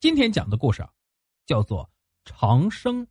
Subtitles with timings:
[0.00, 0.88] 今天讲的故事啊，
[1.44, 1.88] 叫做
[2.24, 3.04] 长生。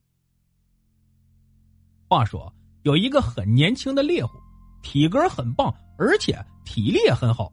[2.07, 4.39] 话说有一个很年轻的猎户，
[4.81, 7.51] 体格很棒，而且体力也很好。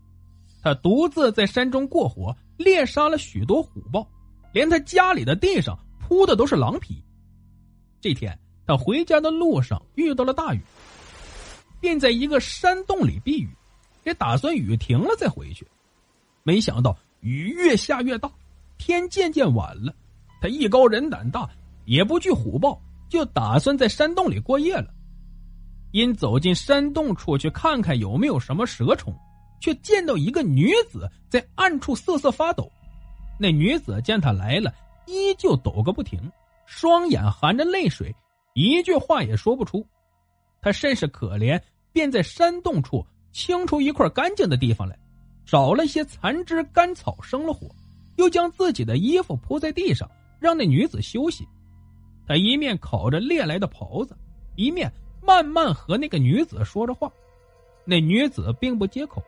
[0.63, 4.09] 他独自在山中过活，猎杀了许多虎豹，
[4.53, 7.03] 连他家里的地上铺的都是狼皮。
[8.01, 10.61] 这天，他回家的路上遇到了大雨，
[11.81, 13.51] 便在一个山洞里避雨，
[14.05, 15.67] 也打算雨停了再回去。
[16.45, 18.31] 没想到雨越下越大。
[18.79, 19.95] 天渐渐晚了，
[20.41, 21.49] 他艺高人胆大，
[21.85, 24.93] 也不惧虎豹，就打算在山洞里过夜了。
[25.93, 29.15] 因走进山洞处去看看有没有什么蛇虫，
[29.61, 32.71] 却见到一个女子在暗处瑟瑟发抖。
[33.39, 34.75] 那女子见他来了，
[35.07, 36.21] 依旧抖个不停，
[36.67, 38.15] 双眼含着泪水，
[38.55, 39.87] 一句话也说不出。
[40.61, 41.61] 他甚是可怜，
[41.93, 44.99] 便在山洞处清出一块干净的地方来，
[45.45, 47.69] 找了些残枝干草生了火。
[48.17, 51.47] 又将自己的衣服铺在地上，让那女子休息。
[52.27, 54.17] 他一面烤着猎来的袍子，
[54.57, 54.91] 一面
[55.23, 57.13] 慢慢和那个女子说着话。
[57.85, 59.23] 那女子并不接口，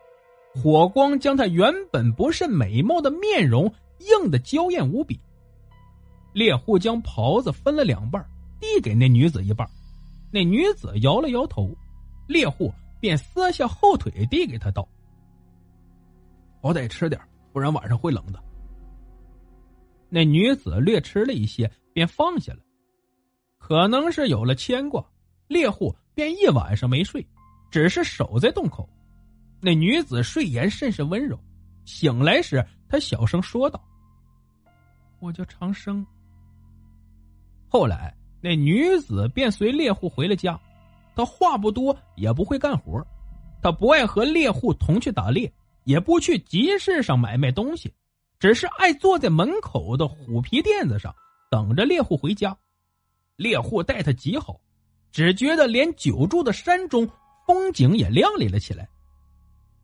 [0.55, 5.21] 火光将她原本不甚美貌的面容映得娇艳无比。
[6.33, 8.25] 猎户将袍子分了两半，
[8.59, 9.69] 递给那女子一半。
[10.31, 11.71] 那女子摇了摇头，
[12.27, 14.87] 猎户便撕下后腿递给他道
[16.63, 17.21] ：“好歹吃点，
[17.53, 18.43] 不然晚上会冷的。”
[20.09, 22.61] 那女子略吃了一些，便放下了。
[23.59, 25.05] 可能是有了牵挂，
[25.49, 27.27] 猎户便一晚上没睡，
[27.71, 28.89] 只是守在洞口。
[29.61, 31.39] 那女子睡颜甚是温柔，
[31.85, 33.83] 醒来时，她小声说道
[35.19, 36.07] ：“我叫长生。”
[37.67, 40.59] 后来，那女子便随猎户回了家。
[41.17, 43.05] 她话不多，也不会干活，
[43.61, 45.53] 她不爱和猎户同去打猎，
[45.85, 47.93] 也不去集市上买卖东西。
[48.39, 51.15] 只是爱坐在门口的虎皮垫子上，
[51.51, 52.57] 等着猎户回家。
[53.37, 54.61] 猎户待他极好，
[55.11, 57.09] 只觉得连久住的山中
[57.47, 58.89] 风景也亮丽了起来。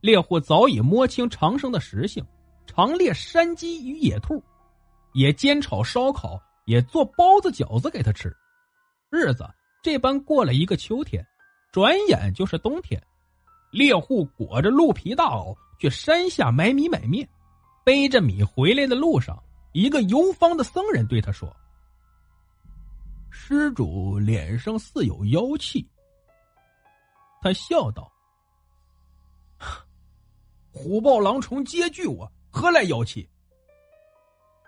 [0.00, 2.24] 猎户早已摸清长生的食性，
[2.66, 4.42] 常猎山鸡与野兔，
[5.12, 8.34] 也煎炒烧烤，也做包子饺子给他吃。
[9.10, 9.48] 日子
[9.82, 11.24] 这般过了一个秋天，
[11.70, 13.00] 转眼就是冬天。
[13.70, 17.26] 猎户裹着鹿皮大袄去山下买米买面。
[17.84, 21.54] 背着米回来的路上，一个游方的僧人对他说
[23.31, 25.88] ：“施主脸上似有妖气。”
[27.43, 28.12] 他笑道
[30.72, 33.28] ：“虎豹狼虫皆惧我，何来妖气？”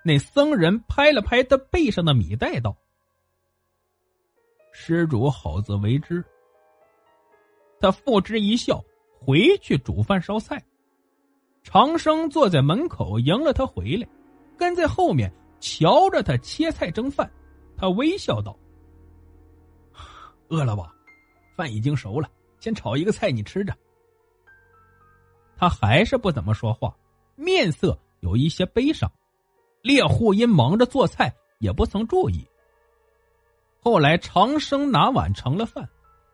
[0.05, 2.77] 那僧人拍了拍他背上的米袋，道
[4.73, 6.25] ：“施主好自为之。”
[7.81, 8.83] 他付之一笑，
[9.21, 10.63] 回去煮饭烧菜。
[11.65, 14.07] 长生坐在门口迎了他回来，
[14.57, 17.29] 跟在后面瞧着他切菜蒸饭。
[17.77, 18.57] 他微笑道
[20.49, 20.95] ：“饿了吧？
[21.57, 22.31] 饭已经熟了，
[22.61, 23.75] 先炒一个菜，你吃着。”
[25.57, 26.95] 他还是不怎么说话，
[27.35, 29.11] 面色有一些悲伤。
[29.83, 32.47] 猎户因忙着做菜，也不曾注意。
[33.81, 35.89] 后来长生拿碗盛了饭，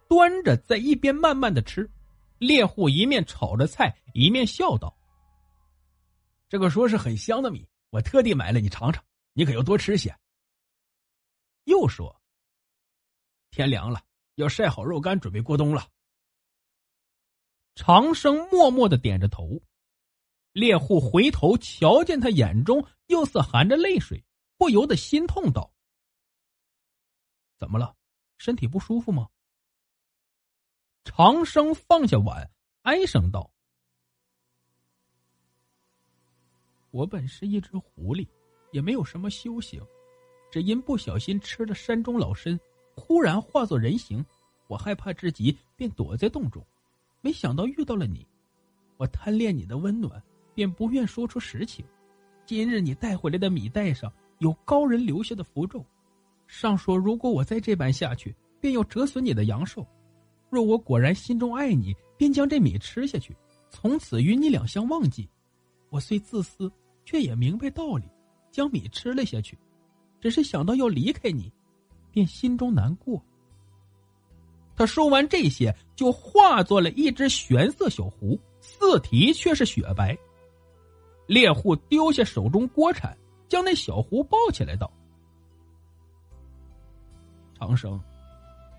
[0.08, 1.88] 端着在一边慢慢的吃。
[2.38, 4.94] 猎户一面炒着菜，一面笑道。
[6.50, 9.02] 这个说是很香的米，我特地买了，你尝尝，
[9.34, 10.12] 你可要多吃些。
[11.62, 12.20] 又说
[13.52, 15.88] ：“天凉了，要晒好肉干，准备过冬了。”
[17.76, 19.62] 长生默默的点着头，
[20.50, 24.24] 猎户回头瞧见他眼中又似含着泪水，
[24.56, 25.72] 不由得心痛道
[27.56, 27.96] ：“怎么了？
[28.38, 29.30] 身体不舒服吗？”
[31.06, 32.50] 长生放下碗，
[32.82, 33.54] 哀声道。
[36.90, 38.26] 我本是一只狐狸，
[38.72, 39.80] 也没有什么修行，
[40.50, 42.58] 只因不小心吃了山中老参，
[42.96, 44.24] 忽然化作人形。
[44.66, 46.64] 我害怕至极，便躲在洞中。
[47.20, 48.26] 没想到遇到了你，
[48.96, 50.22] 我贪恋你的温暖，
[50.54, 51.84] 便不愿说出实情。
[52.46, 55.84] 今日你带回来的米袋上有高人留下的符咒，
[56.46, 59.86] 上说如果我再这般下去，便要折损你的阳寿。
[60.48, 63.36] 若我果然心中爱你，便将这米吃下去，
[63.70, 65.28] 从此与你两相忘记。
[65.90, 66.70] 我虽自私，
[67.10, 68.04] 却也明白道理，
[68.52, 69.58] 将米吃了下去。
[70.20, 71.52] 只是想到要离开你，
[72.12, 73.20] 便心中难过。
[74.76, 80.16] 他说完这些，就化作了一只玄色小狐，四蹄却是雪白。
[81.26, 83.18] 猎户丢下手中锅铲，
[83.48, 84.88] 将那小狐抱起来，道
[87.58, 88.00] ：“长生，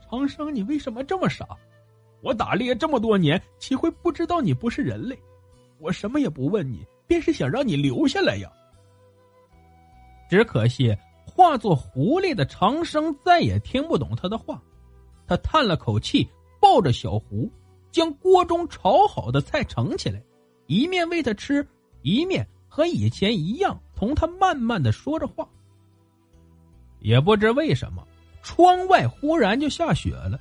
[0.09, 1.45] 长生，你为什么这么傻？
[2.21, 5.19] 我打猎这么多年，岂会不知道你不是人类？
[5.79, 8.49] 我什么也不问你，便是想让你留下来呀。
[10.29, 10.97] 只可惜。”
[11.33, 14.61] 化作狐狸的长生再也听不懂他的话，
[15.25, 16.27] 他叹了口气，
[16.59, 17.49] 抱着小狐，
[17.89, 20.21] 将锅中炒好的菜盛起来，
[20.67, 21.65] 一面喂他吃，
[22.01, 25.47] 一面和以前一样同他慢慢的说着话。
[26.99, 28.05] 也不知为什么，
[28.43, 30.37] 窗外忽然就下雪了，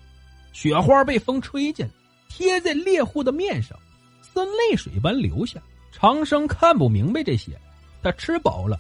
[0.53, 1.93] 雪花被风吹进来，
[2.29, 3.79] 贴在猎户的面上，
[4.23, 5.63] 似泪水般流下。
[5.91, 7.59] 长生看不明白这些，
[8.03, 8.79] 他吃饱了。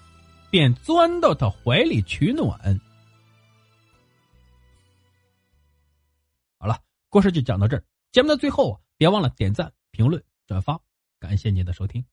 [0.50, 2.58] 便钻到他怀里取暖。
[6.58, 6.76] 好了，
[7.08, 7.84] 故事就讲到这儿。
[8.10, 10.76] 节目的最后，别忘了点赞、评论、转发，
[11.20, 12.04] 感谢您的收听。